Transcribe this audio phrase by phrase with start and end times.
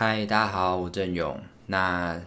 [0.00, 1.40] 嗨，大家好，我郑勇。
[1.66, 2.22] 那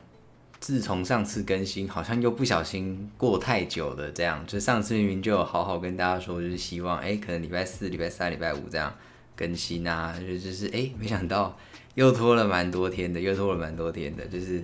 [0.59, 8.93] 自从上次更新，好像又不小心过太久了，这样就上次明明就有好好跟大家说，就是希望哎，可能礼拜四、礼拜三、礼拜五这样
[9.37, 11.57] 更新啊，就就是哎，没想到
[11.95, 14.61] 又拖了蛮多天的，又拖了蛮多天的，就是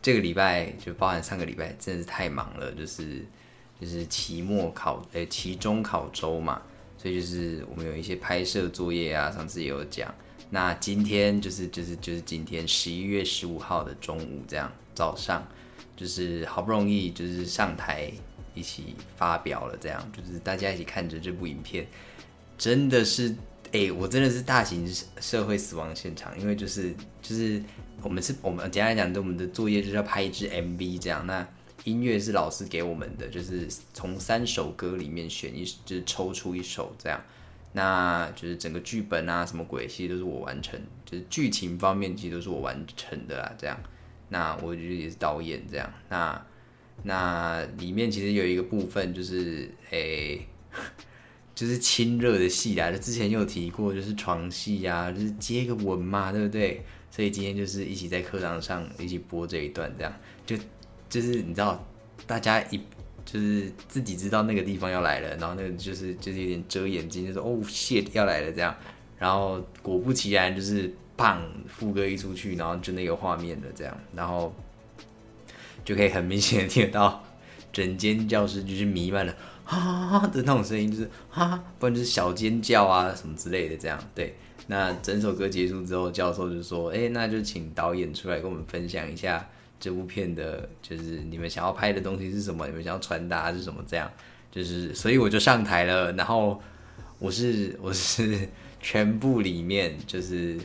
[0.00, 3.22] 这个礼拜就包含上个礼拜，真的是太忙了，就是
[3.78, 6.62] 就是期末考诶，期中考周嘛，
[6.96, 10.10] 所以就是我们有一些拍摄作业啊，上次也有讲。
[10.48, 15.46] 那今天就是就是就是今天十一月十五号的中午这样早上，
[15.96, 18.10] 就是好不容易就是上台
[18.54, 21.86] 一起发表了这样，就是大家一起看着这部影片，
[22.56, 23.34] 真的是
[23.72, 24.88] 哎，我真的是大型
[25.20, 27.60] 社会死亡现场，因为就是就是
[28.02, 31.46] 我们是我们简单来讲，我们的作业就是要拍一支 MV 这样，那
[31.82, 37.20] 音乐是老师给我们的，就是从三首歌里面选一，就是抽出一首这样。
[37.76, 43.54] 那就是整个剧本啊，什么鬼，其实都是我完成，就是剧情方面其实都是我完成的啦。
[43.58, 43.78] 这样，
[44.30, 45.92] 那我觉得也是导演这样。
[46.08, 46.42] 那
[47.02, 50.40] 那里面其实有一个部分就是诶，
[51.54, 56.82] 就是亲热的戏啊，就之前有提过，就是床戏啊，就是接个吻嘛，对不对？
[57.10, 60.10] 所以今天就是一起在课堂上一起播这一段，这样
[60.46, 60.56] 就
[61.10, 61.86] 就是你知道，
[62.26, 62.80] 大家一。
[63.26, 68.74] 就是自己知道那个地方要来了，然后那个就是就是有点遮眼睛，就是哦蟹要来了这样，
[69.18, 70.88] 然后果不其然就是
[71.18, 74.54] 砰，副歌一出去，然后就那个画面的这样，然后
[75.84, 77.24] 就可以很明显的听得到
[77.72, 79.34] 整间教室就是弥漫了
[79.64, 83.98] 哈的那种声音，就是哈，不然就是小尖叫啊什么之类的这样。
[84.14, 84.36] 对，
[84.68, 89.48] 那整首歌结束之后，教授就说，哎，那就请导演出来跟我们分享一下。
[89.78, 92.66] 这部片的就是你们想要拍的东西是什么？
[92.66, 93.84] 你们想要传达是什么？
[93.86, 94.10] 这样
[94.50, 96.12] 就是，所以我就上台了。
[96.12, 96.60] 然后
[97.18, 98.48] 我是我是
[98.80, 100.58] 全部里面就是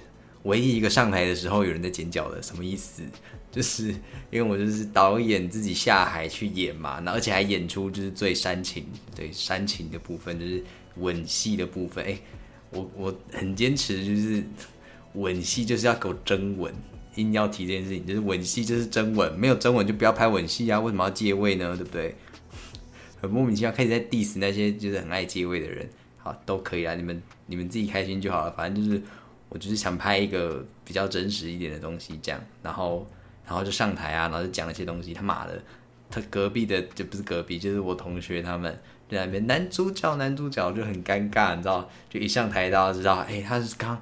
[0.43, 3.03] 唯一一个上台的时候有人在剪脚的，什么意思？
[3.51, 3.89] 就是
[4.29, 10.63] 因为我就是导演自己下海去演嘛，那而且还演出就是最煽情，对煽情的部分就是
[10.95, 12.05] 吻戏的部分。
[12.05, 12.17] 哎，
[12.69, 14.41] 我我很坚持，就是
[15.15, 16.73] 吻戏就是要给我真吻。
[17.15, 20.79] 硬要提这件事情，就是吻戏就是真吻，没有真吻就不要拍吻戏啊！
[20.79, 21.75] 为什么要借位呢？
[21.75, 22.15] 对不对？
[23.21, 25.87] 很莫名其妙，开始在 diss 那些就是很爱借位的人。
[26.17, 28.51] 好，都可以啊，你们你们自己开心就好了。
[28.51, 29.01] 反正就是
[29.49, 33.05] 我就是想拍一个比较真实一点的东西，这样，然后
[33.45, 35.13] 然后就上台啊，然后就讲一些东西。
[35.13, 35.61] 他妈的，
[36.09, 38.71] 他隔壁的就不是隔壁，就是我同学他们
[39.09, 41.89] 在那边男主角男主角就很尴尬，你知道？
[42.09, 44.01] 就一上台大家知道，哎，他是刚。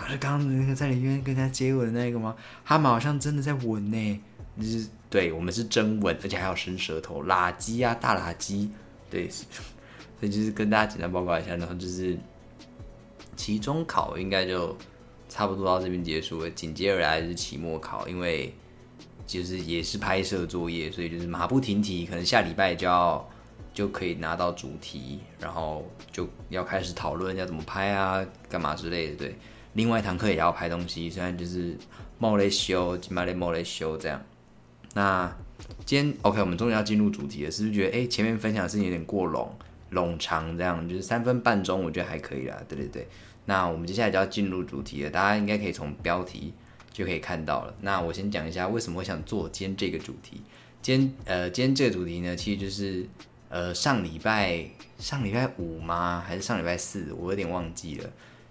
[0.00, 2.34] 他是刚刚那个在里面跟他接吻那个吗？
[2.64, 4.20] 他们好像真的在吻呢，
[4.58, 8.68] 就是对我们是真吻，而且还要伸舌头，垃圾啊，大垃圾，
[9.10, 9.28] 对，
[10.18, 12.16] 所以就是跟大家简单报告一下，然后就是
[13.36, 14.76] 期中考应该就
[15.28, 18.54] 差不多到这边结束了，紧接而来是期末考，因为
[19.26, 23.28] 就是也是拍摄作业，所以就是马不停蹄，可能下礼拜就要
[23.72, 29.36] 就可以拿到主题，然后就要开始讨论要怎么拍啊，干嘛之类的，对。
[29.74, 31.76] 另外一堂课也要拍东西，虽然就是
[32.18, 34.20] 冒雷修，起码得冒雷修这样。
[34.94, 35.32] 那
[35.84, 39.48] 今天 OK，我们终于要进入主题了，是不是觉得哎前面分享的事情有点过冗
[39.92, 40.56] 冗长？
[40.58, 42.60] 这样就是三分半钟，我觉得还可以啦。
[42.68, 43.08] 对对对，
[43.44, 46.52] 那我们接下来就要进入主题了，大家应该可以从标题
[46.92, 47.74] 就可以看到了。
[47.80, 50.42] 那我先讲一下为什么会想做今天这个主题。
[50.82, 53.06] 今天呃，今天这个主题呢，其实就是
[53.48, 54.64] 呃上礼拜
[54.98, 56.24] 上礼拜五吗？
[56.26, 57.12] 还是上礼拜四？
[57.12, 58.10] 我有点忘记了。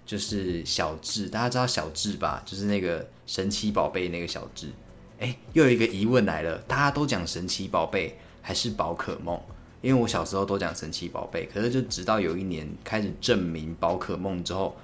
[0.10, 2.42] 就是小智，大家知道小智吧？
[2.44, 4.72] 就是那个神奇宝贝那个小智。
[5.20, 9.40] 哎，又有一个疑问来了，大家都讲神奇宝贝还是宝可梦？
[9.82, 14.76] 因为我小时候都讲神奇宝贝，可是就直到有一年开始证明宝可梦之后，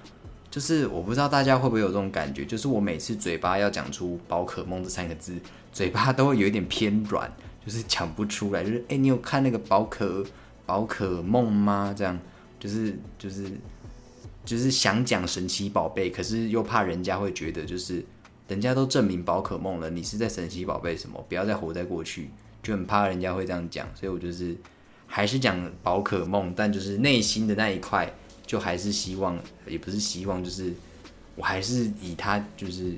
[0.52, 5.36] 就是我不知道大家会不会有这种感觉，就是我每次嘴巴要讲出宝可梦这三个字，
[5.74, 7.28] 嘴巴都会有一点偏软，
[7.66, 8.64] 就是讲不出来。
[8.64, 10.24] 就是哎，你有看那个宝可
[10.68, 11.92] 宝可梦吗？
[11.98, 12.16] 这样
[12.60, 13.50] 就是就是。
[14.46, 18.06] 就是想讲神奇宝贝，可是又怕人家会觉得，就是
[18.48, 21.26] 人家都证明宝可梦了，你是在神奇宝贝什么？
[21.28, 22.30] 不要再活在过去，
[22.62, 24.56] 就很怕人家会这样讲，所以我就是
[25.08, 28.14] 还是讲宝可梦，但就是内心的那一块，
[28.46, 29.36] 就还是希望，
[29.68, 30.72] 也不是希望，就是
[31.36, 32.94] 我还是以它就是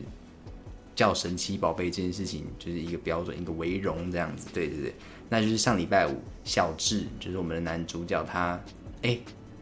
[0.95, 4.49] 叫神奇宝贝这件事情，就是一个标准，一个为荣这样子。
[4.53, 4.93] 对对对，
[5.29, 8.61] 那就是上礼拜五，小智就是我们的男主角，他
[9.01, 9.17] 哎。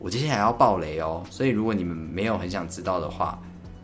[0.06, 3.42] 我接下来要爆雷哦，所以如果你们没有很想知道的话，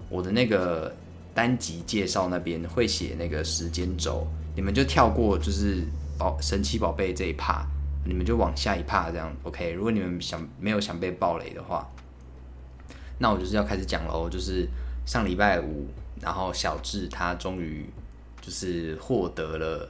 [0.07, 0.95] 我的那个
[1.33, 5.83] 单集介绍那边会写那个时间轴，你们就跳过就是
[6.19, 7.65] 宝神奇宝贝这一趴，
[8.05, 9.71] 你们就往下一趴这样，OK？
[9.71, 11.89] 如果你们想没有想被爆雷的话，
[13.17, 14.69] 那我就是要开始讲喽，就是
[15.07, 15.87] 上礼拜五，
[16.21, 17.83] 然后小智他终于
[18.39, 19.89] 就是获得了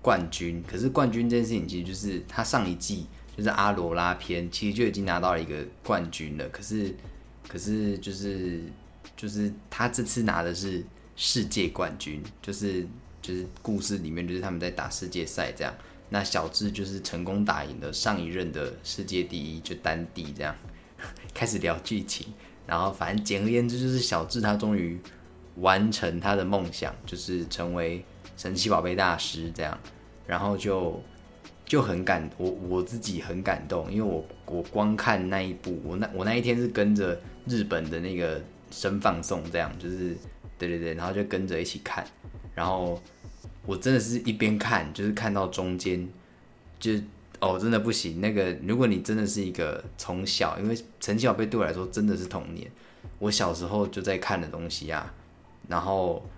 [0.00, 0.64] 冠军。
[0.66, 3.06] 可是冠军这件事情，其实就是他上一季
[3.38, 6.48] 就是阿罗拉篇，其实就已经拿到了一个冠军了。
[6.48, 6.92] 可是，
[7.46, 8.60] 可是就是
[9.16, 12.84] 就是他这次拿的是世界冠军，就是
[13.22, 15.72] 就是故事里面就是他们在打世界赛这样。
[16.08, 20.52] 那小智就是成功打赢了上一任的世界第一，就丹帝这样。
[21.32, 22.26] 开始聊剧情，
[22.66, 24.98] 然后反正简而言之就是小智他终于
[25.58, 28.04] 完成他的梦想，就是成为
[28.36, 29.78] 神奇宝贝大师这样，
[30.26, 31.00] 然后就
[31.68, 38.42] 就很感我我自己很感动，因为我我光看那一部，我那我那一天是跟着日本的那个
[38.72, 40.16] 声放送这样，就是
[40.58, 42.04] 对对对，然后就跟着一起看，
[42.56, 43.00] 然后
[43.64, 46.08] 我真的是一边看就是看到中间
[46.80, 46.92] 就。
[47.40, 48.20] 哦，真的不行。
[48.20, 52.68] 那个，如果你真的是一个从小，因为神奇宝贝对我来说真的是童年，
[53.20, 55.14] 我小时候就在看的东西啊。
[55.68, 56.28] 然后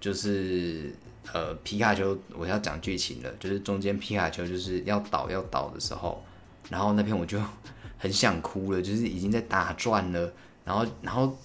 [0.00, 0.92] 就是
[1.32, 6.22] 呃，皮卡丘，我要讲剧情了，就是中间皮卡丘就是要倒要倒的时候，
[6.70, 7.38] 然后那片我就
[7.98, 10.32] 很想哭了，就是已经在打转了。
[10.64, 11.36] 然后，然后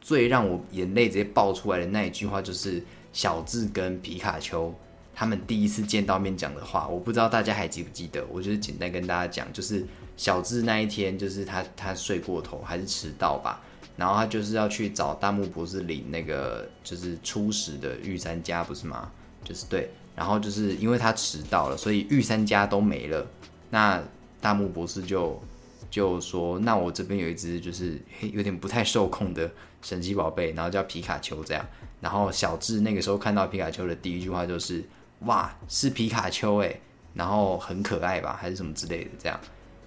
[0.00, 2.82] 最让我眼泪直接爆出来的那一句话就是
[3.12, 4.74] 小智跟皮卡丘。
[5.14, 8.22] 他们第一次见到面讲的话，我不知道大家还记不记得。
[8.26, 9.82] 我就是简单跟大家讲，就是
[10.16, 13.62] 小智那一天，就是他他睡过头还是迟到吧，
[13.96, 19.10] 然后他就是要去找大木博士领那个就是初始的御三家，不是吗？
[19.42, 23.26] 就是对，然后就是因为他迟到了，所以御三家都没了。
[23.70, 24.02] 那
[24.40, 25.42] 大木博士就
[25.90, 29.50] 就说：“那我这边有一只就是有点不太受控的
[29.82, 31.66] 神奇宝贝，然后叫皮卡丘这样。”
[32.00, 34.84] 然后小智那个时候看到皮卡丘的第一句话就是。
[35.20, 36.78] 哇，是皮卡丘哎，
[37.14, 39.40] 然后很可爱吧，还是什么之类的这样，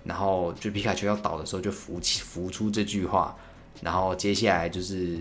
[0.04, 3.38] 然后就皮卡丘要倒的时候就浮起浮出这句话，
[3.82, 5.18] 然后接下来就是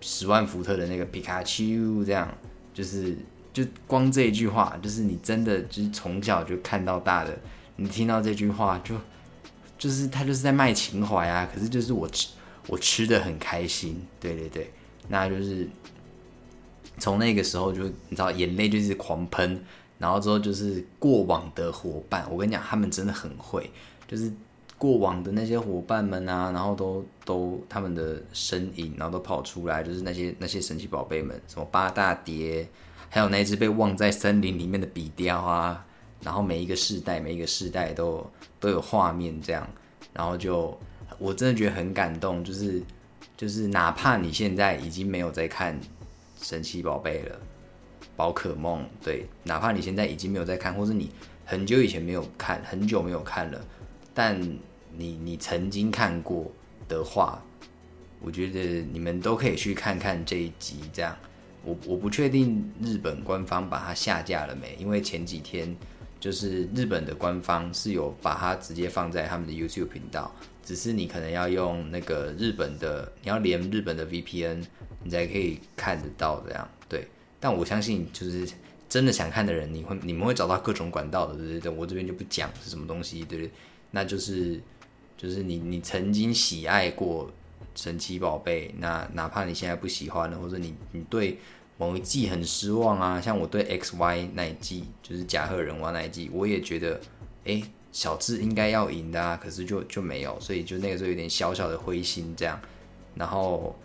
[0.00, 2.28] 十万伏特的那个皮卡丘这样，
[2.74, 3.16] 就是
[3.52, 7.38] 就光这一句话，就是你真的就是从小就看到大的，
[7.76, 8.94] 你听到这句话就
[9.78, 12.28] 就是他就是在卖情怀啊，可是就是我吃
[12.66, 14.72] 我吃的很开心，对对对，
[15.08, 15.68] 那就是。
[17.00, 19.62] 从那个时候就你知道眼泪就是狂喷，
[19.98, 23.70] 然后之后就是过往的伙伴，我跟你讲，他们真的很会，
[24.08, 24.32] 就是
[24.78, 32.66] 过往的那些伙伴们啊，然后都都他们的身影，然后都跑出来，就是那些那些神奇宝贝们，什么八大蝶，
[33.10, 35.84] 还有那只被忘在森林里面的比雕啊，
[36.22, 38.24] 然后每一个世代每一个世代都
[38.60, 39.68] 都有画面这样，
[40.14, 40.78] 然后就
[41.18, 42.82] 我真的觉得很感动，就是
[43.36, 45.78] 就是哪怕你现在已经没有在看。
[46.40, 47.36] 神奇宝贝了，
[48.14, 51.10] 宝可梦，对，哪怕你现在已经没有在看，或者你
[51.44, 53.60] 很久以前没有看，很久没有看了，
[54.14, 54.40] 但
[54.96, 56.50] 你你曾经看过
[56.88, 57.42] 的话，
[58.20, 60.80] 我觉得你们都可以去看看这一集。
[60.92, 61.16] 这样，
[61.64, 65.76] 我我不确定日本官方把它下架了没，因为前几天
[66.18, 74.64] 就是日本的官方是有把它直接放在他们的 YouTube 频道，只是你可能要用那个日本的，你要连日本的 VPN。
[75.04, 77.06] 你才可以看得到这样，对。
[77.38, 78.46] 但我相信，就是
[78.88, 81.72] 真的想看的人，你会你们会找到各种管道的，对不对？
[81.72, 83.50] 我这边就不讲是什么东西，对不对？
[83.92, 84.60] 那就是
[85.18, 87.30] 就是你你曾经喜爱过
[87.74, 91.38] 神奇宝贝，那哪怕你现在不喜欢了，或者你你对
[91.76, 96.98] 某一季很失望啊，像我对 X Y 那一季，就是甲贺忍蛙那一季，我也觉得，
[97.44, 102.58] 哎，小智应该要赢的啊，可是就就没有，所以就那个时候有点小小的灰心这样，
[103.14, 103.78] 然后。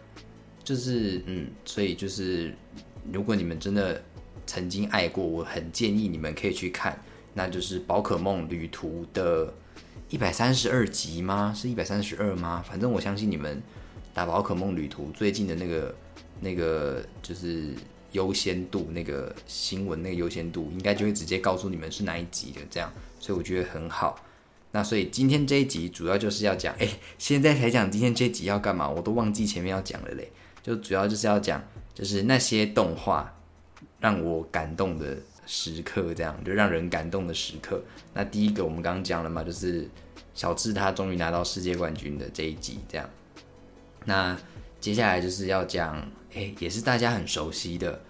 [0.65, 2.55] 就是嗯，所以就是，
[3.11, 4.01] 如果你们真的
[4.45, 6.97] 曾经爱过，我很建议你们可以去看，
[7.33, 9.53] 那就是《宝可梦旅途》的
[10.09, 11.53] 一百三十二集吗？
[11.55, 12.63] 是一百三十二吗？
[12.67, 13.61] 反正我相信你们
[14.13, 15.95] 打《宝可梦旅途》最近的那个
[16.39, 17.73] 那个就是
[18.11, 22.61] 优先度，那个新闻那个优先度，应该就会直接告诉你们是哪一集的。
[22.69, 24.23] 这样，所以我觉得很好。
[24.71, 30.31] 那所以今天这一集主要就是要讲， 哎，现在才讲今天这集要干嘛，我都忘记前面要讲了嘞。
[30.61, 31.61] 就主要就是要讲，
[31.93, 33.35] 就是那些动画
[33.99, 37.81] 让我感动的时刻，这样就让人感动的时刻。
[38.13, 39.87] 那第一个我们刚刚讲了嘛，就是
[40.33, 43.09] 小智他终于拿到世界冠军的这一集，这样。
[44.05, 44.37] 那
[44.79, 45.95] 接下来就是要讲，
[46.33, 48.01] 哎，也是大家很熟悉的，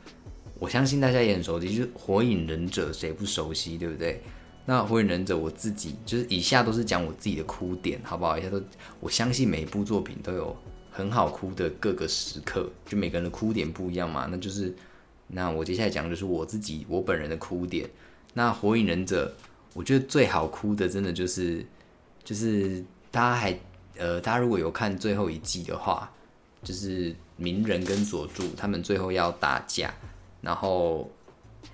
[0.59, 4.21] 我相信大家也很熟悉，就是《火影忍者》，谁不熟悉，对不对？
[4.65, 8.37] 那《火影忍者》我自己就是以下都是讲我自己的哭点，好不好？
[8.37, 8.61] 以下都
[8.99, 10.55] 我相信每一部作品都有。
[10.95, 14.27] 很好哭的各个时刻，就每个人的哭点不一样嘛。
[14.29, 14.71] 那就是，
[15.33, 17.89] 那我接下来讲就是我自己我本人的哭点。
[18.33, 19.33] 那《火影忍者》，
[19.73, 21.65] 我觉得最好哭的，真的就是，
[22.23, 23.59] 就是大家还
[23.97, 26.11] 呃，大家如果有看最后一季的话，
[26.63, 29.93] 就是鸣人跟佐助他们最后要打架，
[30.41, 31.09] 然后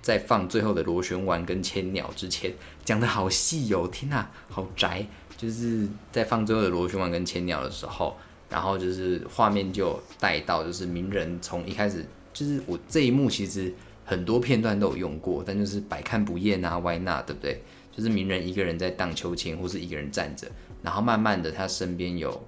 [0.02, 2.52] 在放最后的螺旋丸跟千鸟之前，
[2.84, 5.06] 讲的好细哦，天哪，好宅！
[5.36, 8.14] 就是在放最后的螺旋丸跟千鸟的时候，
[8.50, 13.72] 然后就是画面就带到，就是鸣人从一开始，就是我这一幕其实
[14.04, 17.26] 很多片段都有用过，但就是百看不厌啊，Why not？
[17.26, 17.62] 对不对？
[17.92, 20.48] 就是鸣人一个人在荡秋千，或是一个人站着，
[20.82, 22.40] 然后慢慢的他身边有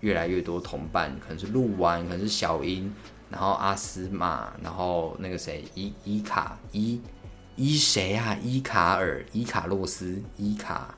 [0.00, 2.92] 越来越多同伴，可能是鹿丸，可能是小樱，
[3.30, 7.00] 然后阿斯玛，然后那个谁伊伊卡伊
[7.56, 8.36] 伊谁啊？
[8.42, 10.94] 伊卡尔、伊卡洛斯、伊卡。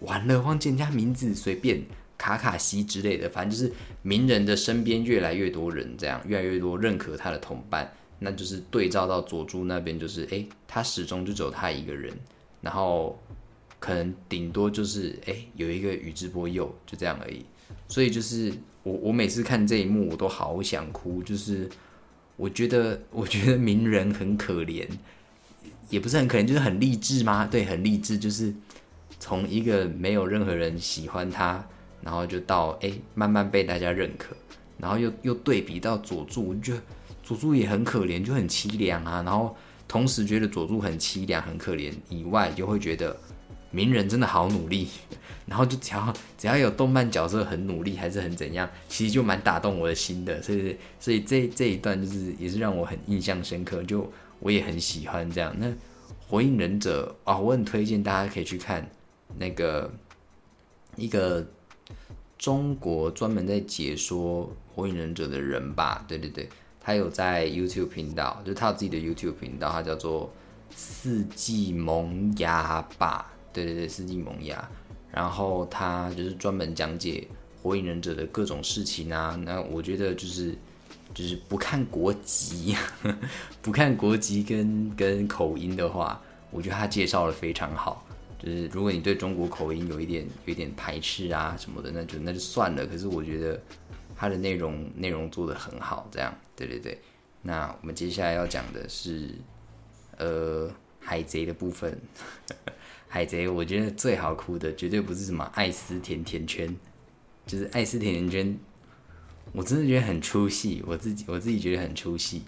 [0.00, 1.82] 完了，忘记人家名字，随便
[2.20, 3.72] 卡卡西之类的，反正就是
[4.02, 12.12] 名人的身边越来越多人，这样越来越多认可他的同伴，那就是对照到佐助那边，就是诶，他始终就只有他一个人，
[12.60, 13.18] 然后
[13.78, 17.42] 可能顶多就是诶，有一个宇智波鼬，就这样而已。
[17.88, 21.66] 所以就是我我每次看这一幕，我都好想哭，就是
[22.36, 24.86] 我觉得我觉得鸣人很可怜，
[25.88, 27.46] 也不是很可怜，就是很励志吗？
[27.50, 28.52] 对，很励志，就是。
[29.22, 31.62] 从一个没有任何人喜欢他，
[32.02, 34.34] 然后就到哎慢慢被大家认可，
[34.78, 36.74] 然后又又对比到佐助，就
[37.22, 39.22] 佐助也很可怜，就很凄凉啊。
[39.22, 43.16] 然后同时觉得佐助很凄凉、很可怜以外，就会觉得
[43.70, 44.88] 鸣人真的好努力。
[45.46, 50.40] 然后就只要只要有动漫角色很努力，还是很怎样，其实就蛮打动我的心的。
[50.40, 55.52] 所以所以这这一段就是也是让我很印象深刻，就我也很喜欢这样。
[55.58, 55.66] 那
[56.28, 58.88] 火影忍者啊，我很推荐大家可以去看。
[59.36, 59.90] 那个
[60.96, 61.44] 一个
[62.40, 66.48] 中国专门在解说《火影忍者》的人吧，对对对，
[66.80, 70.32] 他有在 YouTube 频道，就他有自己的 YouTube 频道，他叫做
[70.74, 74.66] 四季萌芽吧，对对对，四季萌芽。
[75.12, 77.28] 然后他就是专门讲解
[77.62, 79.38] 《火影忍者》的各种事情啊。
[79.44, 80.56] 那我觉得就是
[81.12, 82.74] 就是不看国籍，
[83.60, 86.18] 不看国籍跟跟口音的话，
[86.50, 88.02] 我觉得他介绍的非常好。
[88.42, 92.86] 就是如果你对中国口音有一点有一点排斥啊什么的，那就那就算了。
[92.86, 93.60] 可是我觉得
[94.16, 96.98] 它的内容内容做的很好，这样对对对。
[97.42, 99.34] 那我们接下来要讲的是
[100.16, 102.00] 呃海贼的部分。
[103.08, 106.74] 海贼我觉得最好哭的绝对不是什么爱斯甜甜圈，
[107.44, 108.58] 就是爱斯甜甜圈，
[109.52, 110.82] 我真的觉得很出戏。
[110.86, 112.42] 我自己我自己觉得很出戏，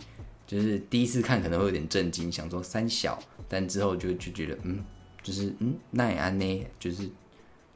[0.46, 4.82] 就是第一次看可能会有点震惊，想说三小，但之后就就觉得嗯。
[5.22, 7.06] 就是嗯，奈安呢，就是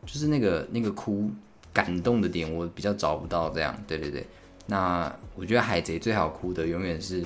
[0.05, 1.31] 就是那个那个哭
[1.73, 3.77] 感动的点，我比较找不到这样。
[3.87, 4.27] 对对对，
[4.67, 7.25] 那我觉得海贼最好哭的永远是，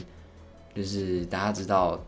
[0.75, 1.99] 就是大家知道，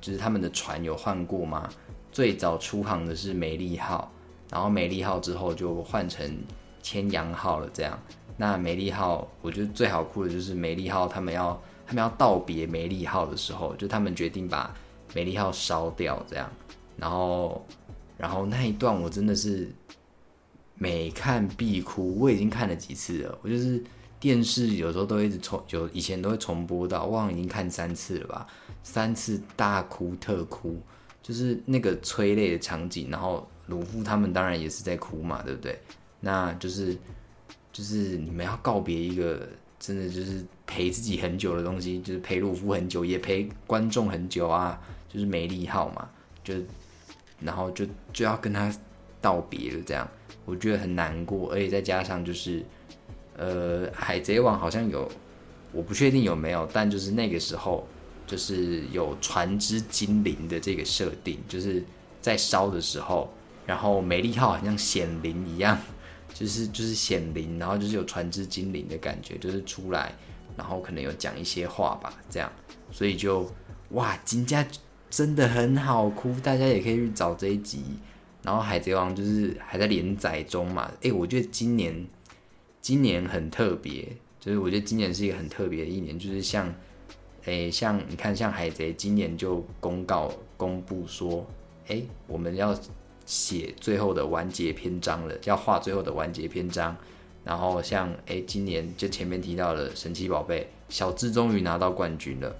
[0.00, 1.68] 就是他们的船有换过吗？
[2.10, 4.12] 最早出航的是美丽号，
[4.50, 6.42] 然后美丽号之后就换成
[6.82, 7.70] 千阳号了。
[7.72, 7.98] 这样，
[8.36, 14.74] 那美丽号我觉得最好哭的就是美丽号，他们要他们要道别美丽号的时候，就他们决定把
[15.14, 16.50] 美丽号烧掉，这样。
[16.96, 17.66] 然后，
[18.16, 19.68] 然后那一段我真的是
[20.76, 22.18] 每看必哭。
[22.18, 23.82] 我已经看了几次了，我就是
[24.20, 28.46] 电视有时候都一直重，有以前都会重播到，忘了已经看三次了吧？
[28.82, 30.80] 三次大哭特哭，
[31.22, 33.08] 就是那个催泪的场景。
[33.10, 35.78] 然后鲁夫他们当然也是在哭嘛，对不对？
[36.20, 36.96] 那就是
[37.72, 39.48] 就是你们要告别一个
[39.80, 46.08] 真的就是陪自己很久的东西，就是陪鲁夫很久，也陪观众很久啊，就是美丽号嘛，
[46.44, 46.54] 就。
[47.44, 48.72] 然后就就要跟他
[49.20, 50.08] 道别了，这样
[50.44, 52.64] 我觉得很难过，而且再加上就是，
[53.36, 55.10] 呃，海贼王好像有，
[55.72, 57.86] 我不确定有没有，但就是那个时候
[58.26, 61.84] 就是有船只精灵的这个设定，就是
[62.20, 63.32] 在烧的时候，
[63.66, 65.78] 然后美丽号好像显灵一样，
[66.34, 70.12] 就是就是显灵，然后就是有船只精灵的感觉，就是出来，
[70.56, 72.50] 然后可能有讲一些话吧，这样，
[72.90, 73.48] 所以就
[73.90, 74.66] 哇，金家。
[75.12, 77.84] 真的很好哭，大家也可以去找这一集。
[78.42, 82.06] 然后《海贼王》就是还在连载中嘛，诶，我觉得今年
[82.80, 84.08] 今年很特别，
[84.40, 86.74] 就是我觉得今年是一个很特别的一年，就是像
[87.44, 91.46] 诶，像你看，像海贼今年就公告公布说，
[91.88, 92.74] 诶，我们要
[93.26, 96.96] 写最后的完结篇章了，要画最后的完结篇章。
[97.44, 102.56] 然后像诶，今年就前面提到的神奇宝贝小智终于拿到冠军了，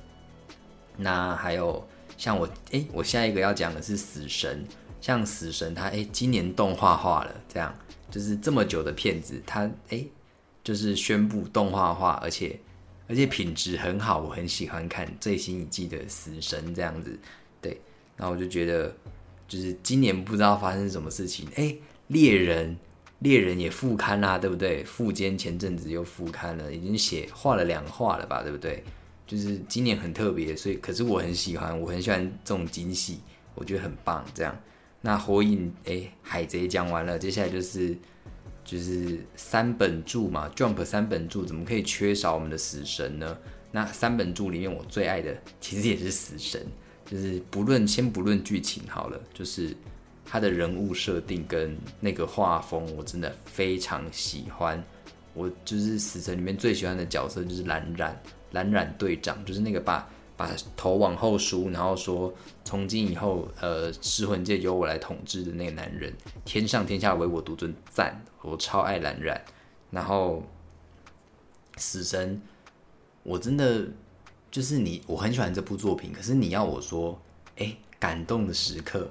[0.99, 1.83] 那还有。
[2.17, 4.65] 像我哎，我下一个要讲的是死神。
[5.01, 7.77] 像死神，他哎，今年动画化了，这样
[8.09, 10.05] 就是这么久的片子，他哎，
[10.63, 12.57] 就是宣布动画化，而且
[13.09, 17.19] 而且品质很好，我很喜欢看最新一季的死神这样子。
[17.61, 17.81] 对，
[18.17, 18.95] 然后我就觉得，
[19.49, 21.75] 就是今年不知道发生什么事情，哎，
[22.07, 22.77] 猎人
[23.19, 24.85] 猎人也复刊啦，对不对？
[24.85, 28.85] 富坚前阵子又复刊了，已经写画了两画了吧，对不对？
[29.27, 33.21] 就是今年很特别，所以可是我很喜欢，我很喜欢这种惊喜，
[33.55, 34.25] 我觉得很棒。
[34.35, 34.57] 这样，
[35.01, 37.97] 那火影哎，海贼讲完了，接下来就是
[38.65, 43.39] 就是三本柱嘛，Jump 三本柱怎么可以缺少我们的死神呢？
[43.71, 46.67] 那三本柱里面我最爱的其实也是死神，
[47.07, 49.77] 就是不论先不论剧情好了，就是。
[50.25, 54.83] 他的人物设定跟那个画风，我真的非常喜欢。
[55.35, 58.19] 我就是死神里面最喜欢的角色，就是蓝染
[58.53, 62.33] 蓝染队长，就是那个把把头往后梳，然后说
[62.65, 66.13] 从今以后，呃，尸魂界由我来统治的那个男人，
[66.45, 68.25] 天上天下唯我独尊，赞！
[68.41, 69.43] 我超爱蓝染。
[69.91, 70.43] 然后
[71.77, 72.41] 死神，
[73.23, 73.87] 我真的
[74.51, 76.13] 就是你，我很喜欢这部作品。
[76.13, 77.21] 可是你要我说，
[77.57, 79.11] 哎，感动的时刻。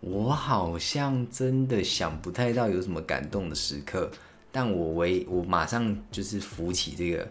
[0.00, 4.08] 我好像真的想不太到有什么感动的时刻，
[4.52, 7.28] 但我唯我马上就是浮起这个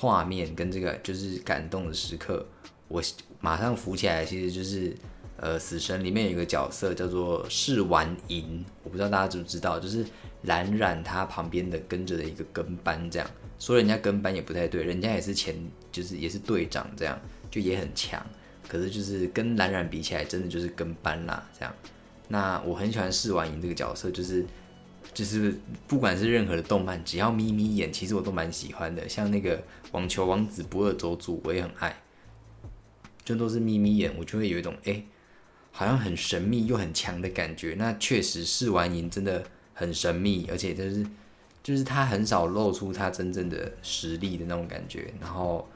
[0.00, 2.46] 画面跟这个就是感动的时刻，
[2.88, 3.02] 我
[3.38, 4.96] 马上浮起来，其实就是
[5.36, 10.02] 呃死神里面有一个角色叫做试完银，我不知道大家知不知道，就是
[10.44, 15.54] 蓝染他旁边的跟着的一个跟班，这样说人家跟班也不太对，人家也是前
[15.92, 18.24] 就是也是队长这样，就也很强，
[18.66, 21.74] 可是就是跟蓝染比起来，真的就是跟班啦这样。
[22.28, 24.46] 那我很喜欢试完影这个角色，就是
[25.12, 29.08] 就是不管是任何的动漫，只要眯眯眼，其实我都蛮喜欢的。
[29.08, 29.62] 像那个
[29.92, 32.00] 网球王子不二周助，我也很爱，
[33.24, 35.02] 就都是眯眯眼，我就会有一种哎，
[35.72, 37.74] 好像很神秘又很强的感觉。
[37.76, 41.04] 那确实试完影真的很神秘，而且就是
[41.62, 45.12] 就是他很少露出他真正的实力的那种感觉。
[45.20, 45.68] 然后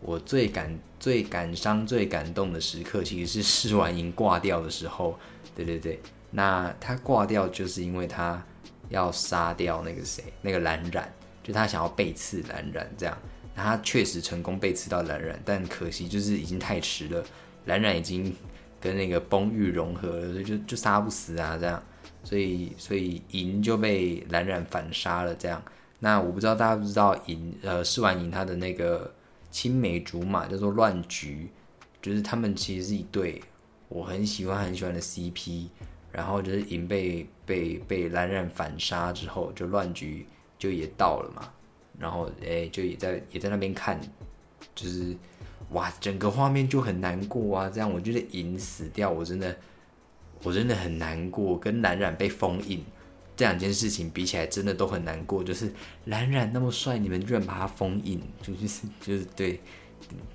[0.00, 5.18] 我最感最感伤最感动的时刻，其实是试完影挂掉的时候。
[5.54, 8.42] 对对对，那他挂掉就是因为他
[8.90, 11.10] 要杀掉那个谁，那个蓝染，
[11.42, 13.16] 就他想要背刺蓝染这样。
[13.56, 17.24] 他确实成功背刺到蓝染，但可惜就是已经太迟了，
[17.64, 18.34] 蓝染已经
[18.80, 21.82] 跟那个崩玉融合了，所以就就杀不死啊这样。
[22.22, 25.62] 所以所以银就被蓝染反杀了这样。
[25.98, 29.12] 那我不知道大家不知道银呃试完银他的那个
[29.50, 31.50] 青梅竹马叫做乱局，
[32.00, 33.42] 就是他们其实是一对。
[33.88, 35.66] 我很喜欢很喜欢的 CP，
[36.12, 40.26] 然后就是银被被被蓝染反杀之后，就乱局
[40.58, 41.52] 就也到了嘛，
[41.98, 44.00] 然后哎就也在也在那边看，
[44.74, 45.16] 就是
[45.70, 49.56] 哇整个画面就很难过啊，这样我觉得银死掉，我真的
[50.42, 52.84] 我真的很难过，跟蓝染被封印
[53.36, 55.44] 这两件事情比起来，真的都很难过。
[55.44, 55.72] 就是
[56.06, 59.60] 蓝染那么帅，你们居然把他封印，就是就是对，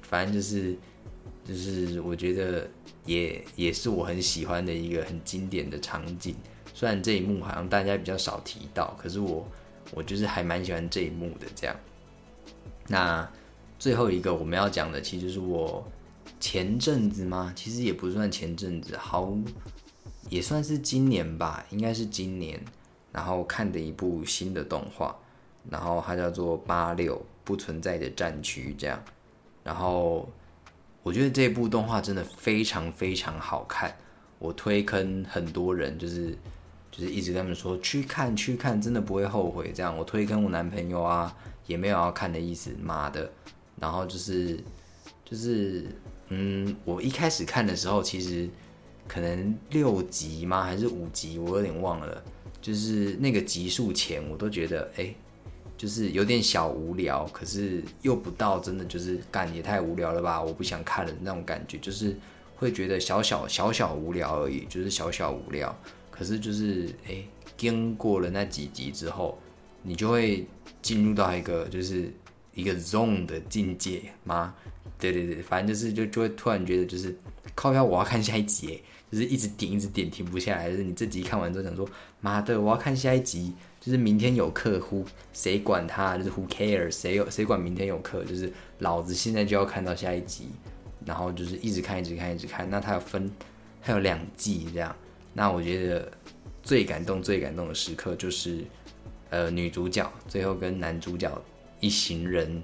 [0.01, 0.77] 反正就是
[1.43, 2.69] 就是我觉得。
[3.05, 6.35] 也也是我很喜欢的一个很经典的场景，
[6.73, 9.47] 虽然这一幕好像大家比较少提到，可是我
[9.93, 11.45] 我就是还蛮喜欢这一幕的。
[11.55, 11.75] 这样，
[12.87, 13.31] 那
[13.77, 15.87] 最后一个我们要讲的，其实是我
[16.39, 17.53] 前阵子吗？
[17.55, 19.31] 其实也不算前阵子，好
[20.27, 22.59] 也算是今年吧，应该是今年，
[23.11, 25.15] 然后看的一部新的动画，
[25.69, 28.99] 然后它叫做《八六不存在的战区》这样，
[29.63, 30.27] 然后。
[31.05, 33.95] 我觉得这部动画真的非常非常好看，
[34.39, 36.35] 我推坑很多人，就是
[36.91, 39.71] 就是一直跟他们说去看去看，真的不会后悔。
[39.71, 41.37] 这样我推坑我男朋友啊，
[41.67, 43.31] 也没有要看的意思，妈的。
[43.79, 44.59] 然后就是
[45.23, 45.85] 就是
[46.29, 48.49] 嗯，我一开始看的时候，其实
[49.07, 52.23] 可能六集吗还是五集，我有点忘了。
[52.59, 55.13] 就是那个集数前，我都觉得哎。
[55.77, 62.15] 就是有点小无聊，可是又不到真的就是干也太无聊了吧，我不想看了那种感觉，就是
[62.55, 65.77] 会觉得小小小小无聊而已，就是小小无聊。
[66.09, 67.17] 可是就是哎，
[67.57, 69.37] 经过了那几集之后，
[69.83, 70.47] 你就会
[70.81, 72.09] 进入到一个就是
[72.53, 74.55] 一个 zone 的境界吗？
[74.97, 77.13] 对对对，反正就是就就会突然觉得就是
[77.53, 81.85] 靠要我要看下一集，就是一直点一直点停不下来，就是你这集看完之后想说
[82.21, 83.53] 妈的我要看下一集。
[83.85, 86.17] 就是明天有课，who 谁管他？
[86.17, 86.89] 就是 who care？
[86.89, 88.23] 谁有谁管明天有课？
[88.23, 90.47] 就是老子现在就要看到下一集，
[91.05, 92.67] 然后就是一直看，一直看，一直看。
[92.67, 93.31] 那它有分，
[93.83, 94.95] 它有两季这样。
[95.33, 96.11] 那我觉得
[96.63, 98.63] 最感动、最感动的时刻就是，
[99.29, 101.39] 呃，女主角最后跟男主角
[101.79, 102.63] 一行人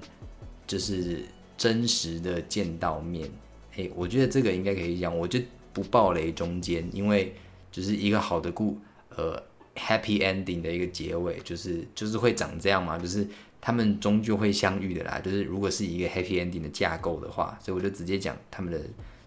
[0.65, 1.23] 就是
[1.55, 3.29] 真实的见到面。
[3.75, 5.39] 诶，我觉得这个应该可以讲，我就
[5.71, 7.35] 不爆雷中间，因为
[7.71, 8.79] 就是一个好的故，
[9.15, 9.43] 呃。
[9.75, 13.25] Happy ending 的一个结尾，就是就是会长这样嘛，就是
[13.59, 15.19] 他们终究会相遇的啦。
[15.23, 18.79] 就是如果是一个 Happy ending 的架构的话，所以我就直接讲他们的，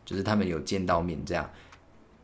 [0.04, 1.50] 就是他们有见到面这样，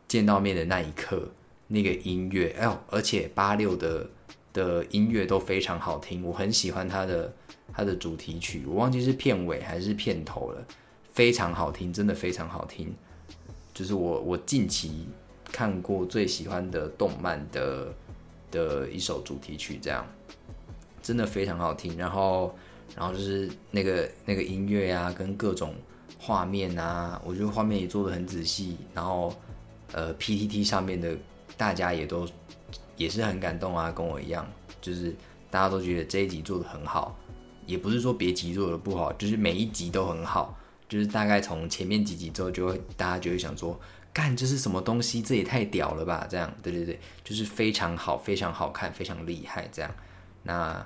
[0.07, 1.31] 见到面的那一刻，
[1.67, 4.09] 那个音乐，哎呦，而且八六的
[4.53, 7.33] 的音乐都非常好听，我很喜欢它的
[7.73, 10.63] 它的主题曲，我忘记是片尾还是片头了，
[11.11, 12.93] 非常好听，真的非常好听。
[13.73, 15.07] 就是我我近期
[15.45, 17.93] 看过最喜欢的动漫的
[18.51, 20.05] 的一首主题曲，这样
[21.01, 21.97] 真的非常好听。
[21.97, 22.53] 然后
[22.95, 25.73] 然后就是那个那个音乐啊，跟各种
[26.19, 28.77] 画面啊，我觉得画面也做的很仔细。
[28.93, 29.33] 然后
[29.93, 31.17] 呃，PTT 上面的
[31.57, 32.27] 大家也都
[32.97, 34.45] 也是很感动啊，跟我一样，
[34.79, 35.15] 就是
[35.49, 37.17] 大家都觉得这一集做的很好，
[37.65, 40.57] 也不是说别集做的不好，就是每一集都很好。
[40.89, 43.79] 就是大概从前面几集之后，就会大家就会想说，
[44.13, 45.21] 干这是什么东西？
[45.21, 46.27] 这也太屌了吧！
[46.29, 49.67] 这样，对对对，就是非常好，非常好看，非常厉害。
[49.71, 49.89] 这样，
[50.43, 50.85] 那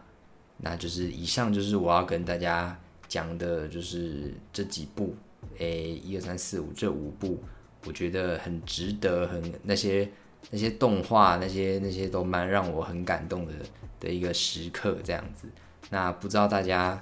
[0.57, 5.15] 那就是以上就是我要跟大家讲的，就是这几部，
[5.57, 7.41] 诶，一二三四五这五部，
[7.85, 10.07] 我觉得很值得，很那些
[10.51, 13.53] 那些动画，那些那些都蛮让我很感动的
[13.99, 14.99] 的一个时刻。
[15.03, 15.47] 这样子，
[15.89, 17.01] 那不知道大家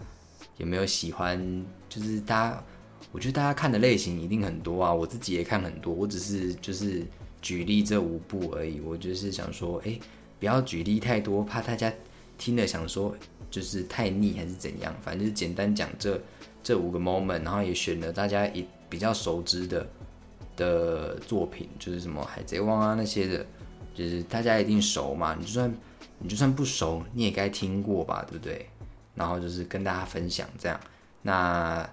[0.56, 1.66] 有没有喜欢？
[1.90, 2.64] 就是大家。
[3.14, 7.06] 我觉得大家看的类型一定很多啊，我自己也看很多，我只是就是
[7.44, 8.82] 举例这五部而已。
[8.82, 10.00] 我就是想说，哎，
[10.40, 11.94] 不要举例太多，怕大家
[12.40, 13.16] 听了想说
[13.52, 14.92] 就是太腻还是怎样。
[15.04, 16.20] 反正就是简单讲这
[16.64, 19.88] 这五个 moment，然后也选了大家也比较熟知的
[20.58, 23.46] 的作品，就是什么海贼王啊那些的，
[23.94, 25.36] 就是大家一定熟嘛。
[25.40, 25.72] 你就算
[26.18, 28.68] 你就算不熟，你也该听过吧，对不对？
[29.14, 30.80] 然后就是跟大家分享这样，
[31.22, 31.88] 那。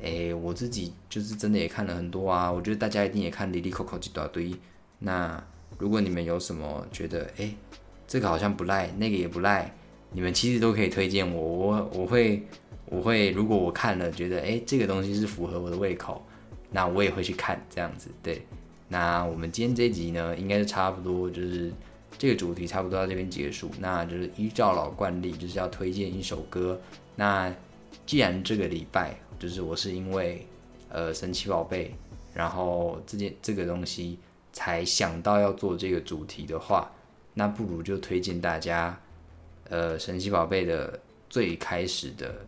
[0.00, 4.52] 诶，我自己就是真的也看了很多啊，我觉得大家一定也看《莉莉扣扣》几大堆。
[4.98, 5.42] 那
[5.78, 7.54] 如果你们有什么觉得，诶，
[8.06, 9.72] 这个好像不赖，那个也不赖，
[10.12, 12.42] 你们其实都可以推荐我，我我会
[12.86, 16.24] 我会，如果我看了觉得，诶，这个东西是符合我的胃口，
[16.70, 18.10] 那我也会去看这样子。
[18.22, 18.44] 对，
[18.88, 21.72] 那我们今天这集呢，应该是差不多，就是
[22.18, 23.70] 这个主题差不多到这边结束。
[23.78, 26.80] 那就是依照老惯例，就是要推荐一首歌。
[27.16, 27.54] 那
[28.04, 29.16] 既然这个礼拜。
[29.44, 30.46] 就是我是因为，
[30.88, 31.94] 呃，神奇宝贝，
[32.32, 34.18] 然后这件这个东西
[34.54, 36.90] 才想到要做这个主题的话，
[37.34, 38.98] 那不如就推荐大家，
[39.68, 42.46] 呃，神奇宝贝的最开始的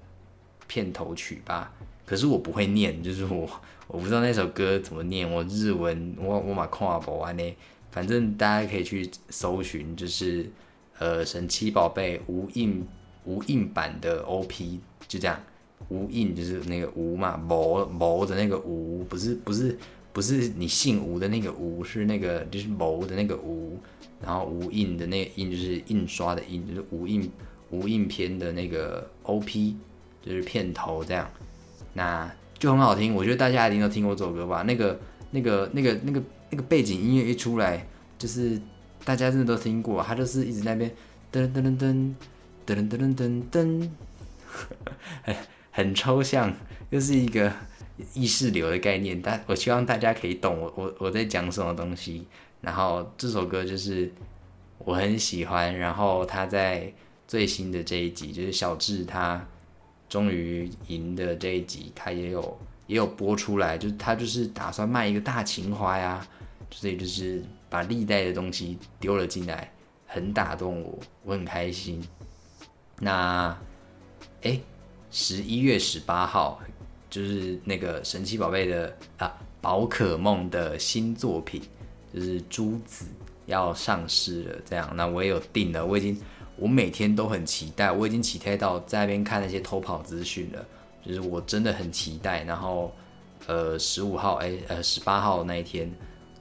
[0.66, 1.70] 片头曲吧。
[2.06, 3.46] 可是我不会念，就是我
[3.88, 7.56] 我不知道那首歌怎么念，我日文我我马看不完呢。
[7.90, 10.50] 反正大家可以去搜寻，就是
[10.98, 12.88] 呃神奇宝贝无印
[13.24, 15.38] 无印版的 OP，就这样。
[15.88, 19.78] 吴印就是那个吴嘛，谋谋的那个吴，不是不是
[20.12, 23.78] 不是你姓吴的那个吴，是那个就是谋的那个吴，
[24.20, 27.30] 然后吴印的那个印就是印刷的印，就是吴印
[27.70, 29.76] 吴印片的那个 O P，
[30.24, 31.30] 就是片头这样，
[31.94, 34.62] 那就很好听，我觉得大家一定都听过这首歌吧？
[34.62, 34.98] 那个
[35.30, 37.86] 那个那个那个那个背景音乐一出来，
[38.18, 38.60] 就是
[39.04, 40.90] 大家真的都听过，他就是一直那边
[41.30, 42.14] 噔噔噔噔
[42.66, 43.88] 噔噔噔噔噔。
[45.76, 46.50] 很抽象，
[46.88, 47.52] 又是一个
[48.14, 52.26] 意识流的概念，但我希望大家可以懂我我我在讲什么东西。
[52.62, 54.10] 然后这首歌就是
[54.78, 56.90] 我很喜欢，然后他在
[57.28, 59.46] 最新的这一集，就是小智他
[60.08, 66.26] 终于赢的这一集，他也有也有播出来，就他就是打算卖一个大情怀呀，
[66.70, 69.70] 所以就是把历代的东西丢了进来，
[70.06, 72.02] 很打动我，我很开心。
[73.00, 73.54] 那，
[74.40, 74.58] 哎。
[75.18, 76.60] 十一月十八号，
[77.08, 81.62] 就是那个神奇宝贝的啊，宝可梦的新作品，
[82.12, 83.06] 就是珠子
[83.46, 84.58] 要上市了。
[84.68, 86.20] 这样，那我也有订了，我已经，
[86.56, 90.62] 我每天都很期待，我已经期待到在那边看那些偷跑资讯了，
[91.02, 92.44] 就是我真的很期待。
[92.44, 92.94] 然后，
[93.46, 95.90] 呃，十五号，哎，呃，十八号那一天，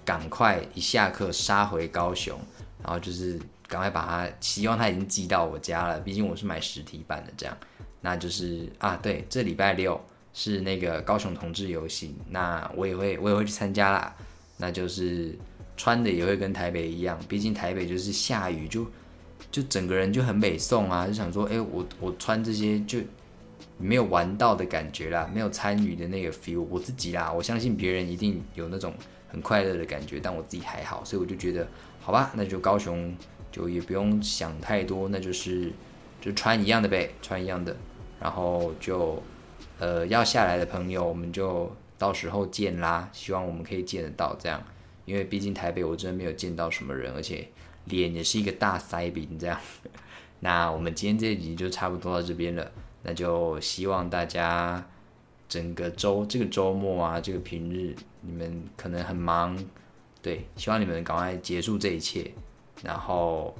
[0.03, 2.37] 赶快一下课杀回高雄，
[2.83, 7.57] 然后就是赶快把它，希望它已经寄到我家了，毕竟我是买实体版的，这样。
[8.05, 9.99] 那就是啊，对，这礼拜六
[10.31, 14.15] 是那个高雄同志游行，那我也会我也会去参加啦。
[14.57, 15.35] 那就是
[15.75, 18.85] 穿的也会跟台北一样，毕竟台北就是下雨，就
[19.49, 22.99] 就整个人就很北宋啊，就想说，哎，我我穿这些就
[23.79, 26.61] 没有玩到的感觉啦，没有参与的那个 feel。
[26.69, 28.93] 我自己啦，我相信别人一定有那种
[29.27, 31.67] 很快乐的感觉，但我自己还好，所以我就觉得，
[31.99, 33.17] 好吧，那就高雄
[33.51, 35.71] 就也不用想太多，那就是
[36.21, 37.75] 就穿一样的呗，穿一样的。
[38.19, 39.21] 然后就，
[39.79, 43.09] 呃，要下来的朋友，我们就到时候见啦。
[43.11, 44.61] 希望我们可以见得到这样，
[45.05, 47.47] 因为毕竟台北我真的没有见到什么人，而且
[47.85, 49.59] 脸也是一个大塞饼这样。
[50.41, 52.71] 那我们今天这集就差不多到这边了，
[53.03, 54.85] 那就希望大家
[55.47, 59.57] 整个周这个周末啊，这个平日你们可能很忙，
[60.21, 62.31] 对，希望你们赶快结束这一切，
[62.83, 63.55] 然后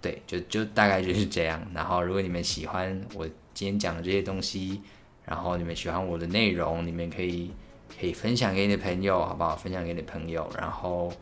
[0.00, 1.60] 对，就就大概就是这样。
[1.74, 4.80] 然后如果你们喜欢我今天讲的这些东西，
[5.24, 7.50] 然后你们喜欢我的内容，你们可以
[8.00, 9.56] 可以分享给你的朋友，好不好？
[9.56, 11.12] 分享给你的朋友，然后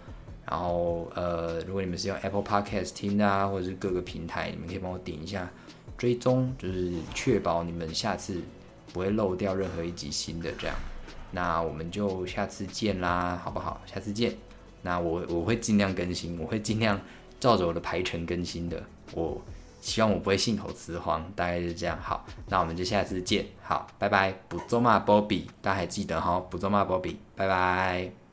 [0.44, 5.51] 然后呃，如果你们是用 Apple Podcast 听的啊，或者是各个平台，你们可以帮我点一下
[5.96, 8.42] 追踪，就是确保你们下次
[8.92, 10.77] 不会漏掉任何一集新的这样。
[11.31, 13.81] 那我们就下次见啦，好不好？
[13.87, 14.37] 下次见。
[14.83, 17.01] 那我我会尽量更新，我会尽量
[17.40, 18.85] 照着我的排程更新的。
[19.14, 19.40] 我
[19.81, 21.99] 希望我不会信口雌黄，大概是这样。
[22.01, 23.47] 好，那我们就下次见。
[23.62, 24.35] 好，拜拜。
[24.49, 26.41] 不做嘛，波比，大家还记得哈？
[26.41, 28.26] 不做嘛，波比，拜拜。